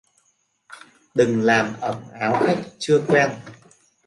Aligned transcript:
Đừng 1.15 1.41
làm 1.41 1.73
ẩm 1.81 1.95
áo 2.19 2.37
khách 2.47 2.63
chưa 2.79 3.03
quen. 3.07 3.29